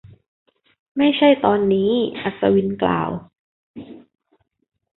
[0.97, 3.09] ไม่ใช่ตอนนี้ อัศวินกล่าว